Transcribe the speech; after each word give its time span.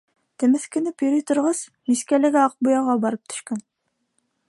Темеҫкенеп 0.43 1.03
йөрөй 1.07 1.23
торғас, 1.33 1.61
мискәләге 1.93 2.43
аҡ 2.47 2.57
буяуға 2.69 2.97
барып 3.07 3.33
төшкән. 3.35 3.65